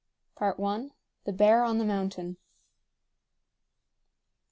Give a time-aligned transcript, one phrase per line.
[0.39, 2.37] THE BEAR ON THE MOUNTAIN.